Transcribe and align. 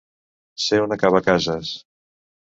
Ser 0.67 0.79
un 0.85 0.95
acabacases. 0.97 1.77